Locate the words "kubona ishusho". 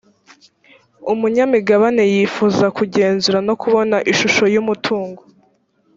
3.61-4.43